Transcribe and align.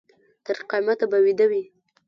تر 0.45 0.57
قیامته 0.69 1.05
به 1.11 1.17
ویده 1.25 1.45
وي. 1.51 1.63